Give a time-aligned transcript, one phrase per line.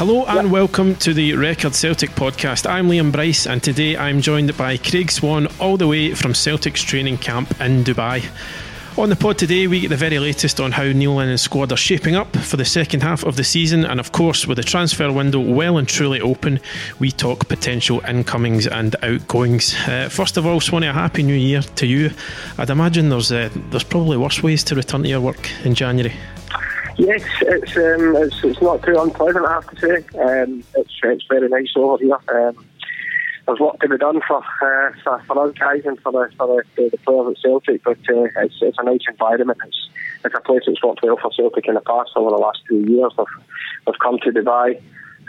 [0.00, 2.64] Hello and welcome to the Record Celtic podcast.
[2.66, 6.80] I'm Liam Bryce and today I'm joined by Craig Swan all the way from Celtic's
[6.80, 8.26] training camp in Dubai.
[8.96, 11.76] On the pod today, we get the very latest on how Neil Lennon's squad are
[11.76, 15.12] shaping up for the second half of the season, and of course, with the transfer
[15.12, 16.60] window well and truly open,
[16.98, 19.74] we talk potential incomings and outgoings.
[19.86, 22.10] Uh, first of all, Swanee, a happy new year to you.
[22.56, 26.14] I'd imagine there's uh, there's probably worse ways to return to your work in January.
[26.96, 30.18] Yes, it's um, it's, it's not too unpleasant, I have to say.
[30.18, 32.18] Um, it's it's very nice over here.
[32.28, 32.64] Um,
[33.46, 36.62] there's work to be done for uh, for, for us guys and for the for
[36.76, 39.58] the, the players at Celtic, but uh, it's it's a nice environment.
[39.66, 39.88] It's
[40.24, 42.80] it's a place that's worked well for Celtic in the past over the last two
[42.80, 43.12] years.
[43.16, 43.26] They've,
[43.86, 44.80] they've come to Dubai.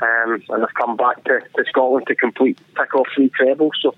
[0.04, 3.74] Um, and they've come back to, to Scotland to complete tick off three trebles.
[3.84, 3.94] So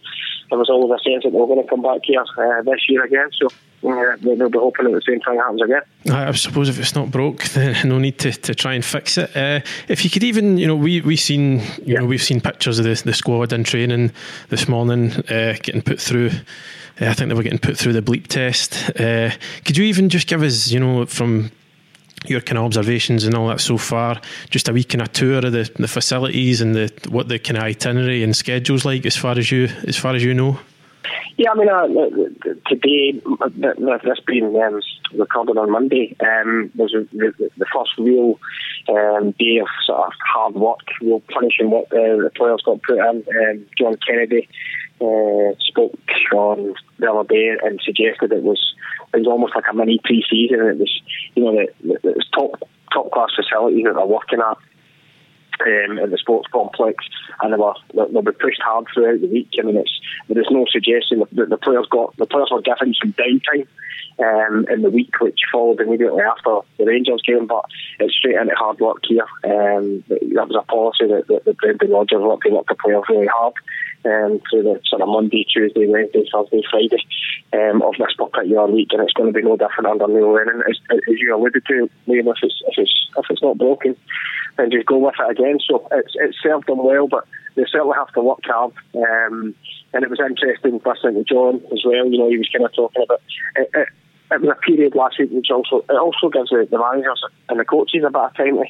[0.50, 3.05] there was always a sense that were going to come back here uh, this year
[3.05, 3.30] again.
[3.39, 3.48] So
[3.86, 5.81] uh, they'll be hoping that the same thing happens again.
[6.09, 9.36] I suppose if it's not broke, then no need to, to try and fix it.
[9.36, 12.00] Uh, if you could even, you know, we we've seen, you Yeah.
[12.00, 14.11] know, we've seen pictures of the, the squad in training
[14.50, 16.31] this morning, uh, getting put through.
[17.02, 18.76] Uh, I think they were getting put through the bleep test.
[19.00, 19.31] Uh,
[19.66, 21.52] could you even just give us, you know, from
[22.26, 25.45] your kind of observations and all that so far, just a wee kind of tour
[25.45, 29.17] of the, the facilities and the what the kind of itinerary and schedules like as
[29.17, 30.58] far as you as far as you know?
[31.36, 31.88] Yeah, I mean, uh,
[32.67, 33.20] today,
[34.03, 34.81] this being um,
[35.16, 38.39] recorded on Monday, um, was the, first real
[38.88, 42.99] um, day of sort of hard work, real punishing work uh, the players got put
[42.99, 43.23] in.
[43.27, 44.48] Um, John Kennedy
[45.02, 45.98] uh, spoke
[46.33, 48.76] on the other day and suggested it was
[49.14, 50.60] it was almost like a mini pre-season.
[50.60, 51.02] It was,
[51.36, 52.61] you know, the, it was top
[52.93, 54.58] top class facilities that they're working at
[55.61, 57.05] um, at the sports complex,
[57.41, 59.49] and they were they'll be pushed hard throughout the week.
[59.59, 62.93] I mean, it's there is no suggestion that the, players got the players were given
[62.93, 63.67] some downtime
[64.19, 67.65] um, in the week which followed immediately after the Rangers game, but
[67.99, 69.27] it's straight into hard work here.
[69.43, 73.27] Um, that was a policy that, that, that Brendan Rodgers worked, worked the players really
[73.27, 73.53] hard.
[74.05, 76.97] Um, through the sort of Monday, Tuesday, Wednesday, Thursday, Friday
[77.53, 80.64] um, of this particular week, and it's going to be no different under Neil Lennon,
[80.67, 82.31] as, as you alluded to, Liam.
[82.31, 83.95] If it's if it's if it's not broken,
[84.58, 85.59] then just go with it again.
[85.67, 87.25] So it's it's served them well, but
[87.55, 88.73] they certainly have to work hard.
[88.95, 89.53] Um,
[89.93, 92.08] and it was interesting listening to John as well.
[92.08, 93.21] You know, he was kind of talking about
[93.55, 93.69] it.
[93.73, 93.87] it
[94.31, 97.59] it was a period last week which also it also gives the, the managers and
[97.59, 98.65] the coaches a bit of time to,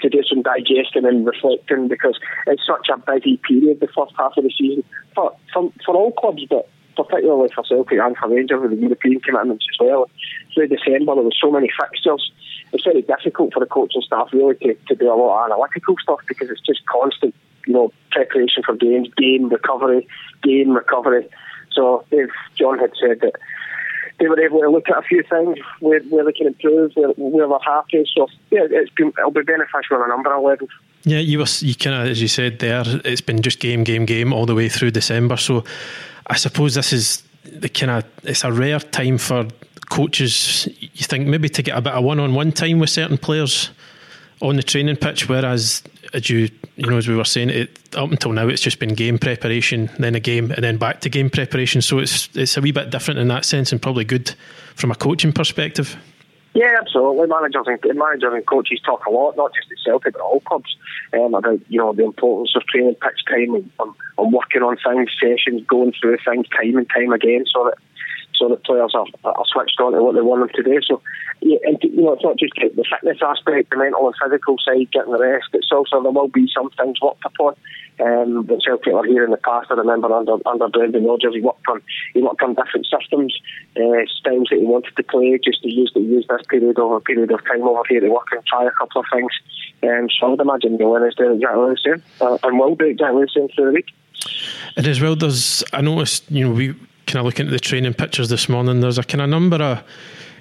[0.00, 2.18] to do some digesting and reflecting because
[2.48, 4.82] it's such a busy period the first half of the season
[5.14, 6.68] for for, for all clubs, but
[7.04, 10.10] particularly for Celtic and for Rangers with the European commitments as well.
[10.54, 12.32] Through December there was so many fixtures.
[12.72, 15.94] It's very difficult for the coaching staff really to, to do a lot of analytical
[16.02, 17.34] stuff because it's just constant,
[17.66, 20.06] you know, preparation for games, game recovery,
[20.42, 21.28] game recovery.
[21.72, 23.34] So they've John had said that
[24.18, 27.10] they were able to look at a few things where, where they can improve, where,
[27.10, 28.04] where they're happy.
[28.14, 30.70] So yeah, it's been it'll be beneficial on a number of levels.
[31.08, 32.84] Yeah, you were you kind of as you said there.
[33.04, 35.38] It's been just game, game, game all the way through December.
[35.38, 35.64] So
[36.26, 39.48] I suppose this is the kind of it's a rare time for
[39.88, 40.68] coaches.
[40.78, 43.70] You think maybe to get a bit of one-on-one time with certain players
[44.42, 45.82] on the training pitch, whereas
[46.12, 48.94] as you you know as we were saying it up until now it's just been
[48.94, 51.80] game preparation, then a game, and then back to game preparation.
[51.80, 54.34] So it's it's a wee bit different in that sense, and probably good
[54.74, 55.96] from a coaching perspective.
[56.54, 57.28] Yeah, absolutely.
[57.28, 60.76] Managers and managers and coaches talk a lot, not just at Celtic but all clubs,
[61.14, 64.76] um, about you know the importance of training pitch time and, and, and working on
[64.76, 67.78] things, sessions, going through things time and time again, so that
[68.38, 70.80] so the players are, are switched on to what they want them to do.
[70.82, 71.02] So,
[71.40, 74.90] yeah, and, you know, it's not just the fitness aspect, the mental and physical side,
[74.92, 75.48] getting the rest.
[75.52, 77.54] It's also there will be some things worked upon.
[78.00, 81.40] Um, when Celtic were here in the past, I remember under under Brendan Rodgers, he
[81.40, 81.82] worked on
[82.14, 83.36] he worked on different systems,
[83.76, 86.96] uh, styles that he wanted to play, just to use to use this period over
[86.96, 89.32] a period of time over here to work and try a couple of things.
[89.82, 92.84] Um, so I would imagine the winners doing exactly the same, uh, and will do
[92.86, 93.90] exactly the same through the week.
[94.76, 96.76] And as well, there's I noticed you know we
[97.08, 98.80] kind of looking at the training pictures this morning.
[98.80, 99.82] There's a kind of number of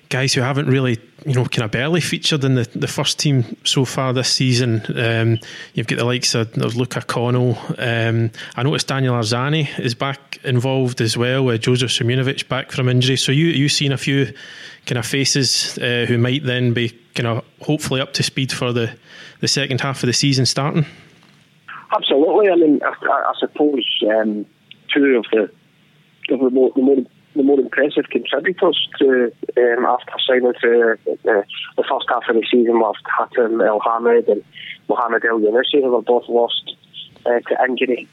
[0.10, 3.58] guys who haven't really, you know, kind of barely featured in the, the first team
[3.64, 4.82] so far this season.
[4.96, 5.40] Um,
[5.74, 7.58] you've got the likes of, of Luca Connell.
[7.78, 11.46] Um, I noticed Daniel Arzani is back involved as well.
[11.46, 13.18] with Jozo Simunovic back from injury.
[13.18, 14.34] So you you've seen a few
[14.86, 18.74] kind of faces uh, who might then be kind of hopefully up to speed for
[18.74, 18.94] the,
[19.40, 20.86] the second half of the season starting.
[21.96, 22.50] Absolutely.
[22.50, 24.46] I mean, I, I suppose um,
[24.94, 25.50] two of the
[26.30, 26.98] of the more, the more
[27.36, 31.44] the more impressive contributors to um, after signing to the,
[31.78, 34.44] the first half of the season with Hatem Elhamed and
[34.90, 36.76] Mohamed Elyounoussi, who were both lost
[37.26, 38.08] uh, to injury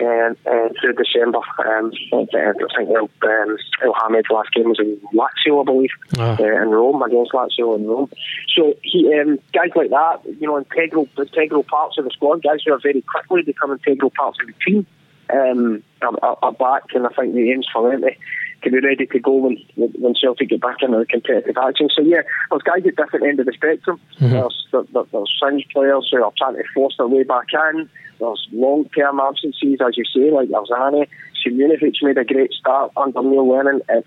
[0.00, 1.38] um, uh, through December.
[1.58, 6.36] Um, I think El, um, Elhamed's last game was in Lazio, I believe, Ah.
[6.40, 8.10] uh, in Rome against Lazio in Rome.
[8.56, 12.60] So he, um, guys like that, you know, integral integral parts of the squad, guys
[12.64, 14.86] who are very quickly become integral parts of the team,
[15.30, 19.18] um, are, are, back, and I think the aims for them to, be ready to
[19.18, 21.88] go when when Celtic get back into the competitive action.
[21.94, 24.00] So yeah, there's guys at different end of the spectrum.
[24.28, 27.88] There's there, there- there's fringe players who are trying to force their way back in.
[28.20, 31.08] There's long term absences, as you say, like Arzani.
[31.44, 34.04] Simunovic made a great start under Neil Lennon at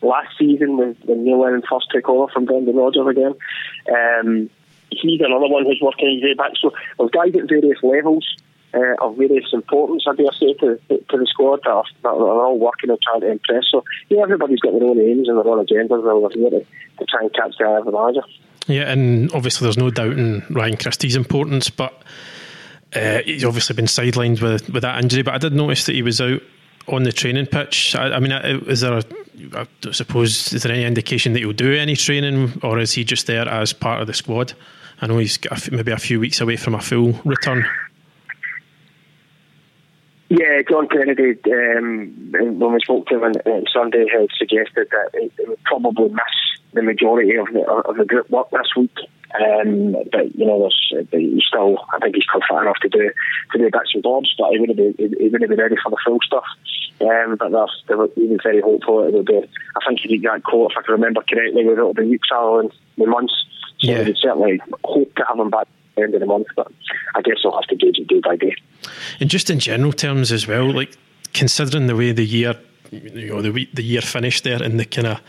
[0.00, 3.34] last season when, when Neil Lennon first took over from Brendan Rodgers again.
[3.92, 4.50] Um,
[4.90, 6.52] he's another one who's working his way back.
[6.60, 8.26] So there's guys at various levels
[8.74, 12.44] uh, of various importance, I dare say, to, to the squad that are, that are
[12.44, 13.64] all working and trying to impress.
[13.70, 16.02] So yeah, everybody's got their own aims and their own agendas.
[16.02, 16.66] They're here to,
[16.98, 18.22] to try and catch the eye of the manager.
[18.68, 22.02] Yeah, and obviously there's no doubt in Ryan Christie's importance, but
[22.94, 25.22] uh, he's obviously been sidelined with with that injury.
[25.22, 26.40] But I did notice that he was out
[26.88, 27.94] on the training pitch.
[27.94, 29.02] I, I mean, uh, is there a,
[29.54, 33.26] I suppose is there any indication that he'll do any training, or is he just
[33.26, 34.52] there as part of the squad?
[35.00, 35.38] I know he's
[35.70, 37.66] maybe a few weeks away from a full return.
[40.32, 45.10] Yeah, John Kennedy, um, when we spoke to him on, on Sunday, had suggested that
[45.12, 46.36] he would probably miss
[46.72, 48.96] the majority of the of the group work this week.
[49.36, 50.58] Um, but you know,
[50.90, 51.76] there's he's still.
[51.92, 53.10] I think he's still enough to do
[53.52, 55.98] to do bits and bobs, but he wouldn't be he, wouldn't be ready for the
[56.02, 56.48] full stuff.
[57.02, 59.36] Um, but there's, they were, he was very hopeful it would be.
[59.36, 62.28] I think he did that quote, if I can remember correctly, where it'll be weeks
[62.34, 63.34] or in the months.
[63.80, 64.04] So Yeah.
[64.04, 66.72] we'd certainly hope to have him back at the end of the month, but
[67.14, 68.56] I guess they'll have to gauge it day by day.
[69.20, 70.96] And just in general terms as well, like
[71.32, 72.54] considering the way the year,
[72.90, 75.20] you know, the we- the year finished there, and the kind of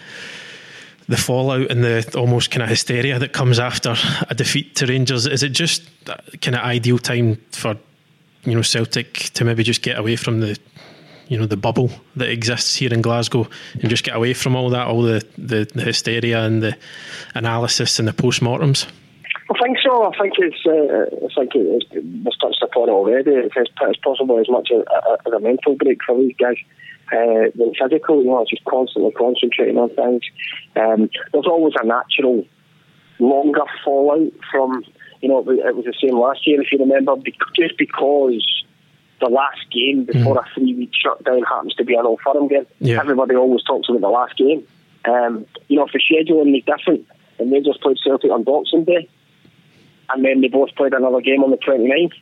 [1.08, 3.96] the fallout and the almost kind of hysteria that comes after
[4.30, 7.76] a defeat to Rangers, is it just uh, kind of ideal time for
[8.46, 10.58] you know Celtic to maybe just get away from the
[11.28, 13.48] you know the bubble that exists here in Glasgow
[13.80, 16.78] and just get away from all that, all the the, the hysteria and the
[17.36, 18.88] analysis and the postmortems?
[19.54, 20.04] I think so.
[20.04, 20.66] I think it's.
[20.66, 23.32] Uh, I think it's, it's touched upon it already.
[23.32, 26.56] It's, it's possible as much as a, as a mental break for these guys
[27.12, 28.24] uh, than physical.
[28.24, 30.24] You know, it's just constantly concentrating on things.
[30.76, 32.46] Um, there's always a natural
[33.20, 34.84] longer fallout from.
[35.22, 37.16] You know, it was, the same last year, if you remember,
[37.56, 38.46] just because
[39.22, 42.66] the last game before a three-week shutdown happens to be an Old Firm game.
[42.80, 43.00] Yeah.
[43.00, 44.68] Everybody always talks about the last game.
[45.06, 47.08] Um, you know, if the scheduling was different,
[47.40, 49.10] and Rangers played Celtic on Boxing Day,
[50.14, 52.14] and then they both played another game on the 29th.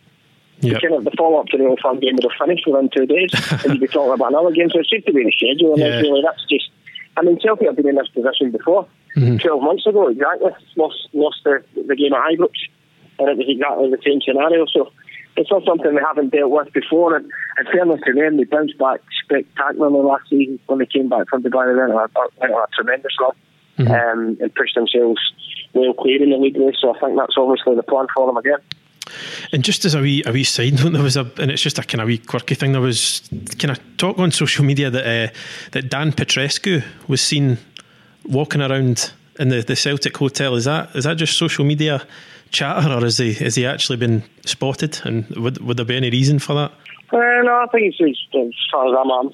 [0.61, 0.79] Yeah.
[0.79, 3.05] Kind of the follow up to the Old Firm game would have finished within two
[3.07, 4.69] days, and you'd be talking about another game.
[4.69, 5.89] So it seems to be the schedule, and Yeah.
[5.89, 6.69] that's really that's just.
[7.17, 8.87] I mean, Celtic have been in this position before.
[9.17, 9.37] Mm-hmm.
[9.37, 10.51] Twelve months ago, exactly.
[10.77, 12.53] Lost lost the the game at Ibrox,
[13.19, 14.65] and it was exactly the same scenario.
[14.67, 14.91] So
[15.35, 17.15] it's not something they haven't dealt with before.
[17.17, 17.25] And
[17.59, 21.41] in fairness to them, they bounced back spectacularly last season when they came back from
[21.43, 21.67] Dubai.
[21.73, 23.31] They went on a, went on a tremendous run
[23.79, 25.19] um, and pushed themselves
[25.73, 26.75] well clear in the league race.
[26.81, 28.59] So I think that's obviously the plan for them again.
[29.51, 31.79] And just as a wee a wee side note, there was a and it's just
[31.79, 32.71] a kind of wee quirky thing.
[32.71, 35.33] There was kind of talk on social media that uh,
[35.71, 37.57] that Dan Petrescu was seen
[38.25, 40.55] walking around in the, the Celtic hotel.
[40.55, 42.05] Is that is that just social media
[42.51, 45.01] chatter, or is he has he actually been spotted?
[45.03, 46.71] And would would there be any reason for that?
[47.11, 49.31] Uh, no, I think it's, it's as far as I'm.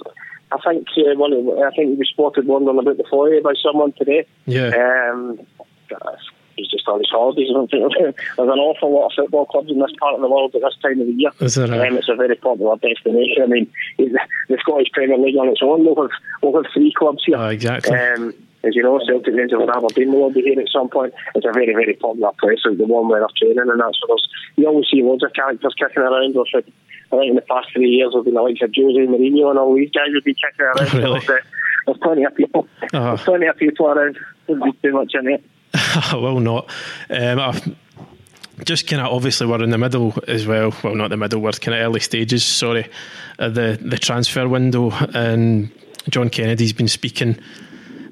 [0.51, 1.34] I'm think uh, one.
[1.34, 4.25] of- I think he was spotted wandering about the foyer by someone today.
[4.46, 4.70] Yeah.
[5.12, 5.39] Um,
[6.56, 7.48] he's just on his holidays.
[7.50, 10.30] I don't think there's an awful lot of football clubs in this part of the
[10.30, 11.32] world at this time of the year.
[11.39, 13.44] Is there a- um, it's a very popular destination.
[13.44, 16.12] I mean, the the Scottish Premier League on its own, we'll have,
[16.42, 17.38] we'll have three clubs here.
[17.38, 17.96] Oh, exactly.
[17.98, 21.13] Um, as you know, Celtic Rangers and Aberdeen will all be here at some point.
[21.36, 23.94] It's a very, very popular place, like the one where they're training and that.
[24.01, 26.36] So there's, you always see loads of characters kicking around.
[26.54, 26.66] Like,
[27.12, 29.60] I think in the past three years, there've been the likes of Jose Mourinho and
[29.60, 30.90] all these guys would be kicking around.
[30.90, 31.20] So Really?
[31.20, 31.46] there's, uh,
[31.86, 32.68] there's plenty of people.
[32.94, 33.04] Oh.
[33.16, 34.18] There's plenty of people around.
[34.48, 35.44] Be too much in it.
[36.14, 36.70] will not.
[37.10, 37.76] Um, I've
[38.66, 40.74] just kind of obviously we're in the middle as well.
[40.84, 41.40] Well, not the middle.
[41.42, 42.44] We're kind of early stages.
[42.44, 42.90] Sorry,
[43.40, 45.72] of the the transfer window, and
[46.10, 47.40] John Kennedy's been speaking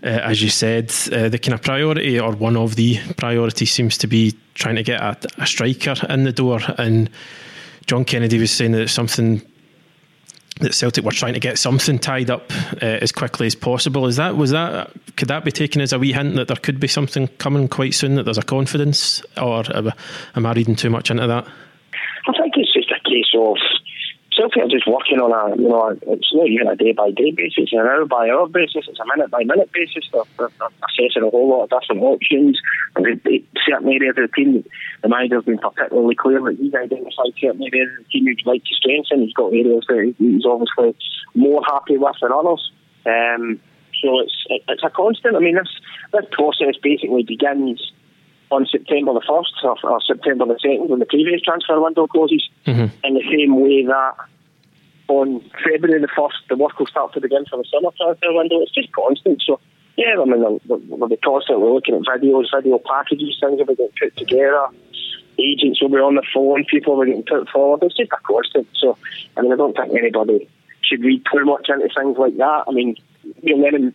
[0.03, 3.97] uh, as you said, uh, the kind of priority or one of the priorities seems
[3.97, 6.59] to be trying to get a, a striker in the door.
[6.77, 7.09] And
[7.87, 9.41] John Kennedy was saying that something
[10.61, 12.49] that Celtic were trying to get something tied up
[12.81, 14.07] uh, as quickly as possible.
[14.07, 16.79] Is that was that could that be taken as a wee hint that there could
[16.79, 18.15] be something coming quite soon?
[18.15, 21.45] That there's a confidence, or am I reading too much into that?
[22.27, 23.57] I think it's just a case of
[24.35, 27.31] Celtic are just working on a, you know, it's not even a day by day
[27.31, 30.03] basis, an hour by hour basis, it's a minute by minute basis.
[30.11, 30.51] They're, they're,
[30.83, 32.59] assessing a whole lot of different options.
[32.95, 34.63] And they, they, certain areas of the team,
[35.01, 38.63] the manager's been particularly clear that he's identified certain areas of the team he'd like
[38.63, 39.23] to strengthen.
[39.23, 40.95] He's got areas that he's obviously
[41.33, 42.71] more happy with than others.
[43.05, 43.59] Um,
[44.03, 44.35] so it's
[44.67, 45.35] it's a constant.
[45.35, 45.71] I mean, this
[46.11, 47.79] this process basically begins
[48.51, 52.47] on September the 1st or, or, September the 2nd when the previous transfer window closes,
[52.65, 52.93] mm-hmm.
[53.03, 54.15] in the same way that
[55.07, 58.61] on February the 1st the work will start to begin for the summer transfer window.
[58.61, 59.41] It's just constant.
[59.45, 59.59] So,
[59.97, 63.91] yeah, I mean, we'll be constantly looking at videos, video packages, things will be getting
[63.99, 64.67] put together.
[65.37, 67.83] Agents will be on the phone, people will be getting put forward.
[67.83, 68.67] It's just a constant.
[68.75, 68.97] So,
[69.37, 70.49] I mean, I don't think anybody
[70.81, 72.65] should read too much into things like that.
[72.67, 72.95] I mean,
[73.41, 73.93] Neil Lennon,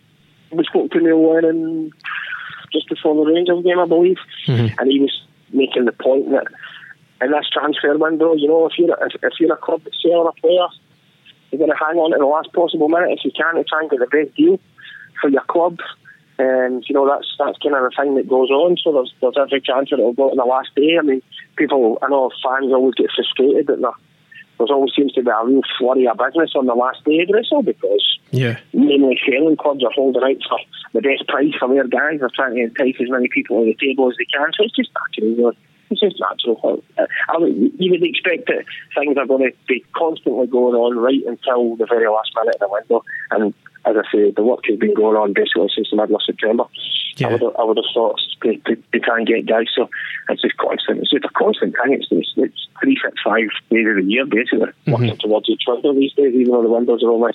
[0.51, 1.91] we spoke to Neil Lennon
[2.71, 4.79] just before the Rangers game, I believe, mm-hmm.
[4.79, 6.47] and he was making the point that
[7.21, 10.27] in this transfer window, you know, if you're if, if you're a club that's selling
[10.27, 10.67] a player,
[11.51, 13.81] you're going to hang on to the last possible minute if you can to try
[13.81, 14.59] and get the best deal
[15.19, 15.79] for your club.
[16.39, 18.77] And you know that's that's kind of the thing that goes on.
[18.77, 20.97] So there's there's every chance that it'll go on the last day.
[20.97, 21.21] I mean,
[21.55, 24.01] people, I know fans always get frustrated that they're
[24.67, 27.29] there always seems to be a real flurry of business on the last day of
[27.29, 28.59] Gristle because yeah.
[28.73, 30.59] mainly sailing clubs are holding out for
[30.93, 32.19] the best price for their guys.
[32.19, 34.51] They're trying to entice as many people to the table as they can.
[34.57, 35.53] So it's just natural.
[35.89, 36.83] It's just natural.
[36.97, 38.65] Uh, I mean, you would expect that
[38.95, 42.61] things are going to be constantly going on right until the very last minute of
[42.61, 43.03] the window.
[43.31, 43.53] And
[43.85, 46.65] as I say, the work has been going on basically since the middle of September.
[47.17, 47.27] Yeah.
[47.27, 49.67] I would have, I would have thought to, to try and get guys.
[49.75, 49.89] So
[50.29, 50.99] it's just constant.
[50.99, 51.93] It's just a constant thing.
[51.93, 54.91] It's, it's, it's three, six, five days of the year basically mm-hmm.
[54.91, 56.33] working towards each window these days.
[56.33, 57.33] Even though the windows are only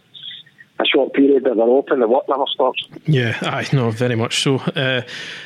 [0.78, 2.86] a short period that they're open, the work never stops.
[3.06, 4.56] Yeah, I know very much so.
[4.56, 5.02] Uh,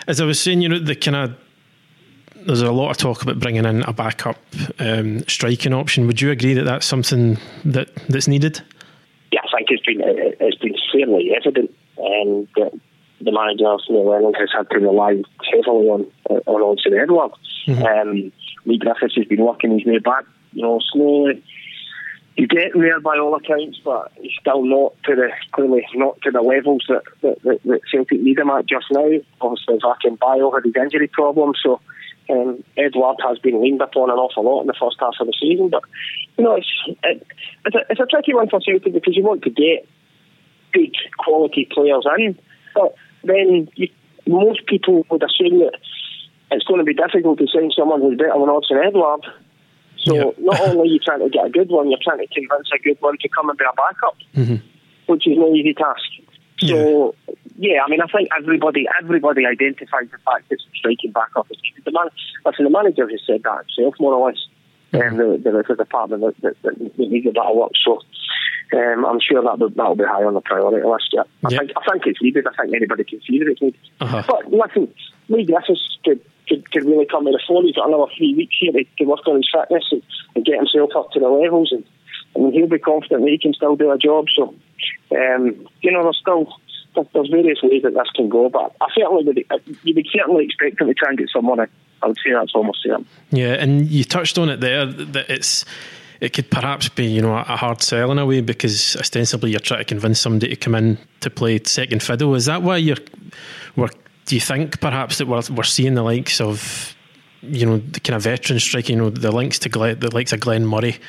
[0.07, 1.37] as I was saying, you know, the kind of
[2.47, 4.39] there's a lot of talk about bringing in a backup
[4.79, 6.07] um, striking option.
[6.07, 8.63] Would you agree that that's something that that's needed?
[9.33, 12.73] Yeah, I think it's been it's been fairly evident and that
[13.21, 17.33] the manager Neil Lennon has had to rely heavily on on Odsonne Edouard.
[17.67, 17.85] Mm-hmm.
[17.85, 18.33] Um,
[18.65, 21.43] Leigh Griffiths has been working his way back, you know, slowly.
[22.37, 26.31] He's getting there by all accounts, but he's still not to the clearly not to
[26.31, 29.11] the levels that that, that, that Celtic need him at just now.
[29.41, 31.81] Obviously, Akin Bayo had his injury problem, so
[32.31, 35.35] um, Edouard has been leaned upon an awful lot in the first half of the
[35.39, 35.69] season.
[35.69, 35.83] But
[36.39, 36.69] you know, it's
[37.03, 37.27] it,
[37.67, 39.87] it's, a, it's a tricky one for Celtic because you want to get
[40.73, 42.39] good quality players in,
[42.75, 43.89] but then you,
[44.27, 45.79] most people would assume that
[46.51, 49.27] it's going to be difficult to sign someone who's better than Odsonne Edouard.
[49.99, 50.31] So yeah.
[50.39, 52.79] not only are you trying to get a good one, you're trying to convince a
[52.79, 54.67] good one to come and be a backup, mm-hmm.
[55.07, 56.03] which is no easy task.
[56.61, 57.35] So yeah.
[57.57, 57.79] yeah.
[57.85, 61.85] I mean, I think everybody everybody identifies the fact that striking backup is needed.
[61.85, 62.09] The man,
[62.45, 64.39] listen, the manager has said that himself, more or less.
[64.93, 65.21] Mm-hmm.
[65.21, 67.71] Um, the, the, department that, that, that, needs a bit of work.
[67.85, 68.01] So
[68.73, 71.11] um, I'm sure that will, that'll be high on the priority list.
[71.13, 72.47] Yeah, I think I think it's needed.
[72.47, 73.81] I think anybody can see that it's needed.
[74.01, 74.23] Uh-huh.
[74.27, 74.93] But listen,
[75.29, 77.63] Leigh Griffiths could, could could really come to the fore.
[77.63, 80.03] He's got another three weeks here to, to work on his fitness and,
[80.35, 81.85] and, get himself up to the levels, and
[82.37, 84.27] I mean he'll be confident that he can still do a job.
[84.37, 84.55] So
[85.13, 86.55] um, you know, there's still
[86.95, 89.45] there's various ways that this can go, but I certainly would
[89.85, 91.61] you would certainly expect him to try and get someone.
[91.61, 93.07] I would say that's almost certain.
[93.31, 95.65] Yeah, and you touched on it there that it's
[96.21, 99.61] it could perhaps be, you know, a hard sell in a way because ostensibly you're
[99.61, 102.35] trying to convince somebody to come in to play second fiddle.
[102.35, 102.97] Is that why you're?
[104.31, 106.95] do you think perhaps that we're we're seeing the likes of,
[107.43, 110.33] you know, the kind of veteran striking, you know, the links to Glenn, the likes
[110.33, 111.01] of Glenn Murray,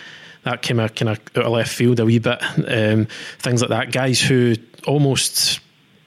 [0.43, 3.05] that came out kind of out of left field a wee bit, um,
[3.37, 3.91] things like that.
[3.91, 4.55] Guys who
[4.87, 5.59] almost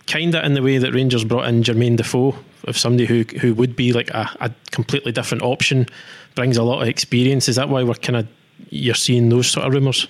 [0.08, 2.34] kind of in the way that Rangers brought in Jermaine Defoe
[2.64, 5.86] of somebody who who would be like a, a completely different option,
[6.34, 7.48] brings a lot of experience.
[7.48, 8.26] Is that why we're kind of
[8.70, 10.06] you're seeing those sort of rumours?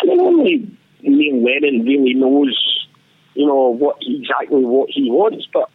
[0.00, 2.86] I mean, only Neil Lennon really knows,
[3.34, 5.46] you know, what exactly what he wants.
[5.52, 5.70] But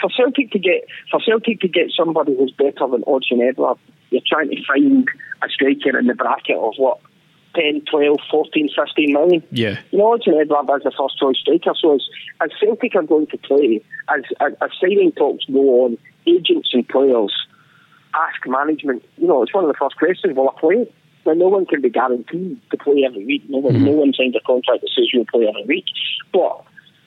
[0.00, 3.78] for Celtic to get for Celtic to get somebody who's better than Odsonne Edouard,
[4.10, 5.08] you're trying to find
[5.42, 7.00] a striker in the bracket of what
[7.54, 9.42] 10, 12, 14, 15 million.
[9.50, 9.78] Yeah.
[9.90, 11.72] You know, Odsonne Edouard is the first choice striker.
[11.80, 12.02] So as,
[12.40, 13.82] as Celtic are going to play,
[14.14, 17.32] as, as, as signing talks go on, agents and players
[18.16, 20.92] ask management, you know, it's one of the first questions, will I play?
[21.26, 23.44] Now, no one can be guaranteed to play every week.
[23.48, 23.84] No one, mm-hmm.
[23.84, 25.86] no one signs a contract that says you'll play every week.
[26.32, 26.64] But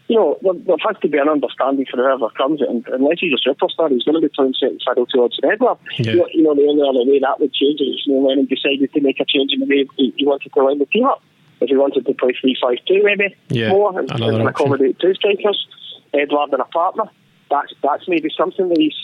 [0.10, 3.32] you know, there, there has to be an understanding for whoever comes, and unless he's
[3.32, 5.78] a superstar, he's going to be playing second fiddle to Odsonne Edouard.
[5.98, 6.12] Yeah.
[6.12, 8.46] You, know, you know, the only other way that would change is you know, Lennon
[8.46, 11.06] decided to make a change in the way he, he wanted to line the team
[11.06, 11.22] up.
[11.62, 15.13] If he wanted to play 3 5 2, maybe Yeah, more, and, and accommodate two
[15.13, 15.68] strikers,
[16.13, 17.04] Edouard and a partner.
[17.51, 18.98] That's that's maybe something that he's.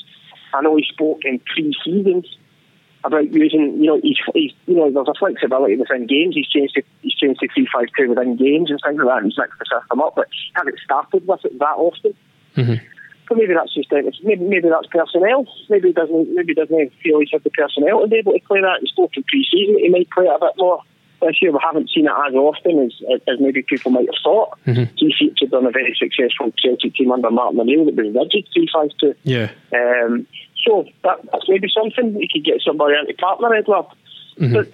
[0.54, 2.38] I know he spoke in pre seasons
[3.04, 6.36] about using, you know, he's, he's, you know, there's a flexibility within games.
[6.36, 9.18] He's changed to, he's changed to three five two within games and things like that.
[9.24, 12.14] And he's mixed the system up, but haven't started with it that often.
[12.56, 12.82] Mhm.
[13.28, 14.06] So maybe that's just it.
[14.24, 15.48] Maybe maybe that's personnel.
[15.70, 18.40] Maybe he doesn't maybe he doesn't feel he's had the personnel to be able to
[18.46, 18.82] play that.
[18.82, 19.80] He spoke in pre-season.
[19.80, 20.82] He might play it a bit more
[21.22, 21.52] this year.
[21.52, 24.58] We haven't seen it as often as, as maybe people might have thought.
[24.66, 28.70] He featured on a very successful Celtic team under Martin O'Neill that was rigid three
[28.74, 29.16] five two.
[29.24, 29.52] Yeah.
[29.74, 30.28] Um,
[30.66, 33.86] so that, that's maybe something you could get somebody into partner Edouard.
[34.40, 34.54] Mm-hmm.
[34.54, 34.72] But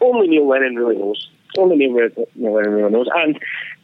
[0.00, 1.28] only Neil Lennon really knows.
[1.56, 3.08] Only Neil, Neil Lennon really knows.
[3.14, 3.38] And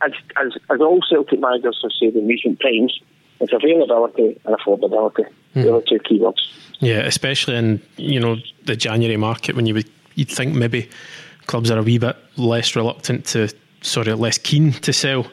[0.04, 3.00] as, as as all Celtic managers have said in recent times,
[3.40, 5.24] it's availability and affordability.
[5.24, 5.62] Mm-hmm.
[5.62, 6.48] The other two keywords.
[6.80, 10.88] Yeah, especially in you know the January market when you would you'd think maybe
[11.46, 13.48] clubs are a wee bit less reluctant to
[13.82, 15.26] sorry less keen to sell,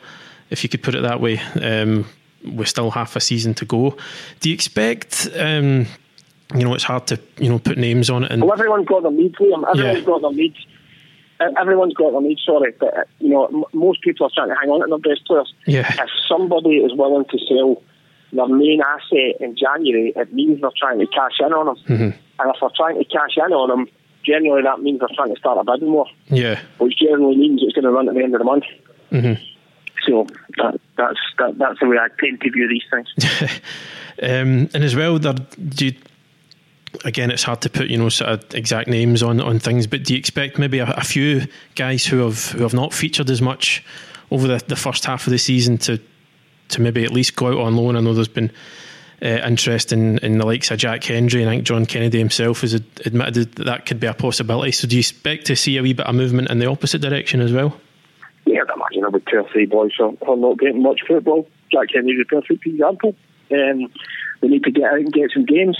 [0.49, 1.39] if you could put it that way.
[1.61, 2.05] Um,
[2.43, 3.95] with still half a season to go,
[4.39, 5.29] do you expect?
[5.37, 5.85] Um,
[6.55, 9.03] you know, it's hard to you know put names on it and Well, everyone's got
[9.03, 9.63] their needs, Liam.
[9.69, 10.05] Everyone's Yeah.
[10.05, 10.57] got their needs.
[11.39, 12.73] Uh, Everyone's got their needs, sorry.
[12.79, 15.25] But, uh, you know, m- most people are trying to hang on to their best
[15.27, 15.53] players.
[15.65, 15.87] Yeah.
[16.03, 17.81] If somebody is willing to sell
[18.33, 21.75] their main asset in January, it means they're trying to cash in on them.
[21.87, 22.03] Mm-hmm.
[22.39, 23.87] And if they're trying to cash in on them,
[24.23, 27.73] generally that means they're trying to start a bidding war, yeah, which generally means it's
[27.73, 28.65] going to run at the end of the month.
[29.11, 29.43] Mm-hmm.
[30.05, 30.25] So
[30.57, 33.51] that, that's that, that's the way I tend to view these things.
[34.21, 35.93] um, and as well, there do you,
[37.05, 40.03] again, it's hard to put you know sort of exact names on on things, but
[40.03, 43.41] do you expect maybe a, a few guys who have who have not featured as
[43.41, 43.83] much
[44.31, 45.99] over the, the first half of the season to
[46.69, 47.95] to maybe at least go out on loan?
[47.95, 48.51] I know there's been
[49.23, 52.61] uh, interest in, in the likes of Jack Hendry, and I think John Kennedy himself
[52.61, 54.71] has ad- admitted that that could be a possibility.
[54.71, 57.41] So do you expect to see a wee bit of movement in the opposite direction
[57.41, 57.79] as well?
[58.45, 61.47] Yeah, I'd imagine or three boys who are not getting much football.
[61.71, 63.15] Jack Kennedy's a perfect example.
[63.51, 63.91] Um,
[64.41, 65.77] they need to get out and get some games.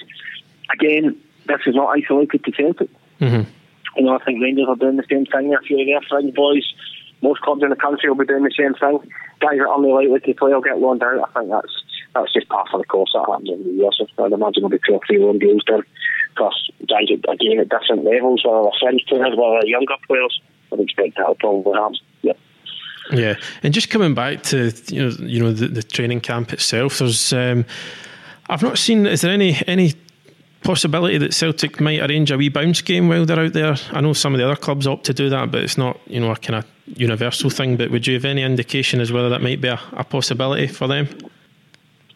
[0.74, 2.90] Again, this is not isolated to Celtic.
[3.20, 3.50] Mm-hmm.
[3.98, 5.54] You know, I think Rangers are doing the same thing.
[5.54, 6.64] A few of their fringe boys,
[7.22, 9.00] most clubs in the country will be doing the same thing.
[9.40, 11.30] Guys that are unlikely to play will get loaned out.
[11.30, 13.90] I think that's that's just part of the course that happens every year.
[13.98, 15.84] So I'd imagine there'll be two or three loan deals done.
[16.36, 16.54] Plus,
[16.88, 20.42] guys again at different levels, whether they're fringe players, whether they're younger players.
[20.72, 21.98] I'd expect that'll probably happen.
[22.22, 22.34] Yeah.
[23.12, 27.00] Yeah, and just coming back to you know you know the, the training camp itself,
[27.00, 27.66] there's um,
[28.48, 29.06] I've not seen.
[29.06, 29.94] Is there any any
[30.64, 33.76] possibility that Celtic might arrange a wee bounce game while they're out there?
[33.92, 36.20] I know some of the other clubs opt to do that, but it's not you
[36.22, 37.76] know a kind of universal thing.
[37.76, 40.88] But would you have any indication as whether that might be a, a possibility for
[40.88, 41.10] them?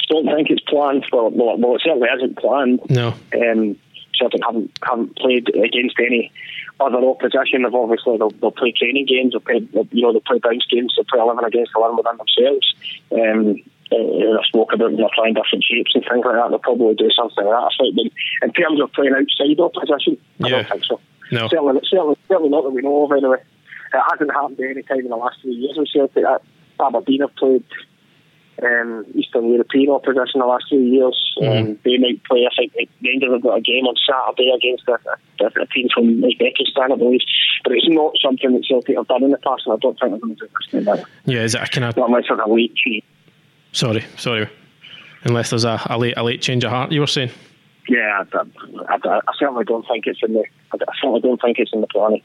[0.10, 1.06] Don't think it's planned.
[1.12, 2.80] Well, well, well it certainly isn't planned.
[2.90, 3.14] No.
[3.34, 3.78] Um,
[4.20, 6.32] Celtic haven't haven't played against any
[6.80, 7.64] other opposition.
[7.64, 9.32] They've obviously they'll, they'll play training games.
[9.34, 10.94] They'll play, you know, they'll play bounce games.
[10.96, 12.76] They'll play eleven against eleven within themselves.
[13.12, 16.50] Um, uh, I spoke about them they're trying different shapes and things like that.
[16.50, 17.72] They'll probably do something like that.
[17.72, 20.56] I think but in terms of playing outside opposition, I Yeah.
[20.64, 21.00] don't think so.
[21.32, 21.48] No.
[21.50, 23.38] Certainly, certainly, certainly not that we know of anyway.
[23.94, 26.26] It hasn't happened any time in the last three years with Celtic.
[26.26, 26.40] Uh,
[26.80, 27.64] Aberdeen have played
[28.64, 31.36] um, Eastern European opposition the last few years.
[31.42, 34.88] Um, they might play, I think, the Rangers have got a game on Saturday against
[34.88, 34.94] a,
[35.44, 37.22] a, a team from Uzbekistan, I believe.
[37.64, 40.12] But it's not something that Celtic have done in the past, and I don't think
[40.12, 41.06] they're going to do this time.
[41.26, 43.04] Yeah, is it a kind of Not unless there's a late change.
[43.72, 44.50] sorry sorry,
[45.24, 47.32] unless there's a, a late a late change of heart, you were saying.
[47.90, 48.38] Yeah, I,
[48.88, 50.44] I, I, I certainly don't think it's in the.
[50.74, 52.24] I certainly don't think it's in the planning.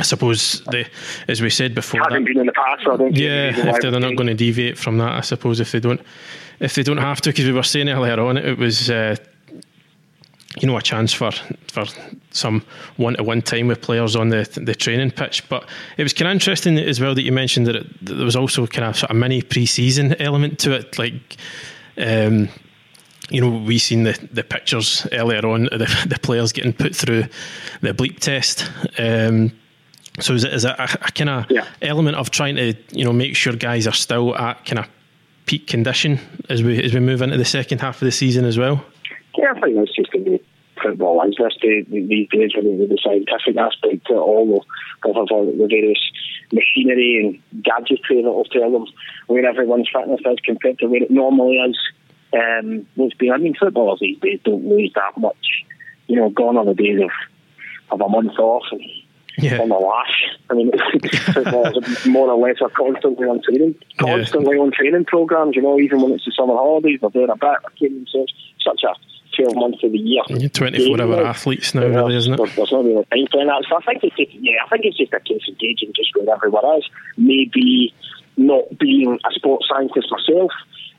[0.00, 0.86] I suppose the
[1.28, 2.00] as we said before.
[2.08, 3.14] That- been in the past, so I don't.
[3.14, 6.00] Yeah, if they're not going to deviate from that, I suppose if they don't,
[6.58, 9.14] if they don't have to, because we were saying earlier on, it was, uh,
[10.58, 11.32] you know, a chance for
[11.68, 11.84] for
[12.30, 12.64] some
[12.96, 15.46] one to one time with players on the the training pitch.
[15.50, 18.24] But it was kind of interesting as well that you mentioned that, it, that there
[18.24, 21.36] was also kind of sort of mini pre-season element to it, like.
[21.98, 22.48] Um,
[23.28, 26.96] you know, we seen the, the pictures earlier on of the, the players getting put
[26.96, 27.24] through
[27.80, 28.68] the bleep test.
[28.98, 29.52] Um,
[30.18, 31.66] so is it, is it a, a kind of Yeah.
[31.82, 34.86] element of trying to you know make sure guys are still at kind of
[35.46, 36.18] peak condition
[36.48, 38.84] as we as we move into the second half of the season as well?
[39.38, 40.44] Yeah, I think that's just going to be
[40.82, 44.64] football is this day, these days when the scientific aspect to it all
[45.04, 45.98] of, of all the various
[46.52, 48.86] machinery and gadgetry that will tell them
[49.26, 51.78] where everyone's fitness is compared to where it normally is.
[52.32, 55.64] Um, let's be, I mean, footballers these days don't lose that much.
[56.06, 57.10] You know, gone are the days of,
[57.90, 58.80] of a month off and
[59.42, 59.60] Yeah.
[59.60, 60.28] on the lash.
[60.50, 64.16] I mean, it's more or less are constantly on training, Yeah.
[64.16, 65.56] constantly on training programs.
[65.56, 67.56] You know, even when it's the summer holidays, they're doing a bit.
[67.62, 68.32] They're keeping themselves
[68.64, 68.94] such a
[69.36, 70.22] twelve months of the year.
[70.50, 72.36] 24 hour athletes now, really, isn't it?
[72.36, 73.64] There's, there's not really time for that.
[73.68, 76.10] So I think it's just, yeah, I think it's just a case of gauging just
[76.16, 76.84] where everyone is.
[77.16, 77.94] Maybe
[78.36, 80.50] not being a sports scientist myself.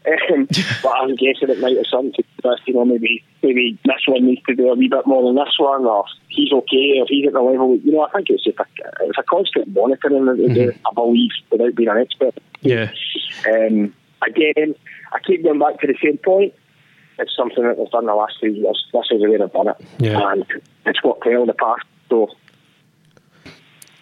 [0.05, 0.47] Um,
[0.83, 4.01] but I'm guessing it might have something to do with, you know, maybe maybe this
[4.07, 7.05] one needs to do a wee bit more than this one, or he's okay, or
[7.07, 7.77] he's at the level.
[7.77, 8.65] You know, I think it's just a,
[9.01, 10.25] it's a constant monitoring.
[10.25, 12.33] that do, I believe, without being an expert.
[12.61, 12.91] Yeah.
[13.47, 13.93] Um,
[14.27, 14.75] again,
[15.13, 16.53] I keep going back to the same point.
[17.19, 18.83] It's something that they've done the last few years.
[18.91, 20.31] This is the way they've done it, Yeah.
[20.31, 20.45] and
[20.87, 21.83] it's worked well in the past.
[22.09, 22.29] So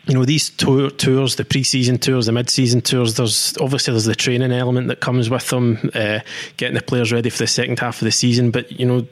[0.09, 3.13] you know these tour, tours, the pre-season tours, the mid-season tours.
[3.13, 6.21] There's obviously there's the training element that comes with them, uh,
[6.57, 8.49] getting the players ready for the second half of the season.
[8.49, 9.07] But you know,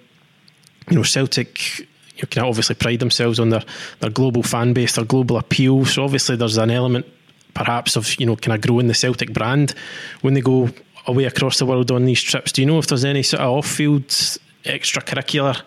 [0.90, 1.88] you know Celtic.
[2.18, 3.64] You can obviously pride themselves on their,
[4.00, 5.86] their global fan base, their global appeal.
[5.86, 7.06] So obviously there's an element,
[7.54, 9.76] perhaps, of you know kind of growing the Celtic brand
[10.22, 10.68] when they go
[11.06, 12.52] away across the world on these trips.
[12.52, 14.08] Do you know if there's any sort of off-field
[14.64, 15.62] extracurricular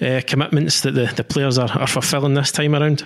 [0.00, 3.04] uh, commitments that the, the players are, are fulfilling this time around?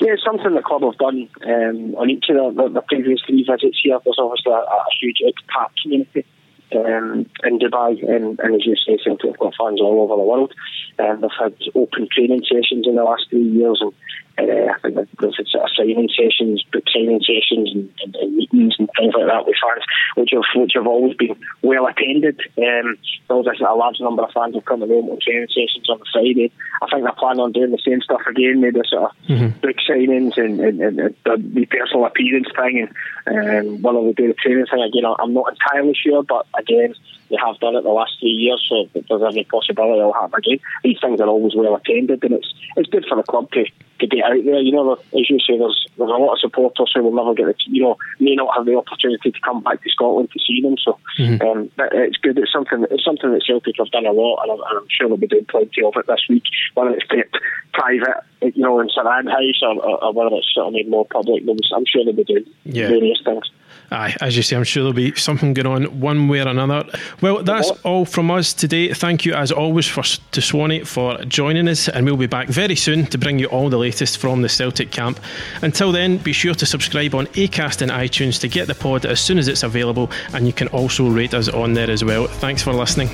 [0.00, 3.44] Yeah, something the club have done um, on each of the, the, the previous three
[3.44, 3.98] visits here.
[4.04, 6.26] There's obviously a, a huge expat community
[6.74, 10.52] um, in Dubai, and, and as you say, have got fans all over the world.
[10.98, 13.92] Um, they've had open training sessions in the last three years, and
[14.38, 18.74] uh, I think had sort of signing sessions, book signing sessions, and, and, and meetings
[18.78, 19.84] and things like that with fans,
[20.16, 22.40] which have which have always been well attended.
[22.58, 25.98] Um, there's a, a large number of fans have come in on training sessions on
[25.98, 26.52] the Friday.
[26.82, 30.36] I think they're planning on doing the same stuff again, maybe sort of book signings
[30.36, 32.88] and, and, and, and the, the personal appearance thing,
[33.26, 36.94] and um, whether they do the training thing again, I'm not entirely sure, but again,
[37.34, 40.60] they have done it the last three years, so there's any possibility it'll happen again.
[40.84, 43.64] These things are always well attended, and it's it's good for the club to,
[44.00, 44.60] to get out there.
[44.60, 47.46] You know, as you say, there's there's a lot of supporters who will never get
[47.46, 50.62] the you know may not have the opportunity to come back to Scotland to see
[50.62, 50.76] them.
[50.78, 50.98] So
[51.42, 52.38] um, it's good.
[52.38, 55.08] It's something it's something that Celtic have done a lot, and I'm, and I'm sure
[55.08, 56.44] they'll be doing plenty of it this week,
[56.74, 57.36] whether it's kept
[57.72, 60.88] private, you know, in St Anne House, or, or, or whether it's sort of made
[60.88, 61.42] more public.
[61.74, 62.88] I'm sure they'll be doing Yeah.
[62.88, 63.50] various things.
[63.90, 66.84] Aye, as you say, I'm sure there'll be something going on one way or another.
[67.20, 68.92] Well, that's all from us today.
[68.92, 72.76] Thank you, as always, for to Swanee for joining us, and we'll be back very
[72.76, 75.20] soon to bring you all the latest from the Celtic camp.
[75.62, 79.20] Until then, be sure to subscribe on Acast and iTunes to get the pod as
[79.20, 82.26] soon as it's available, and you can also rate us on there as well.
[82.26, 83.10] Thanks for listening.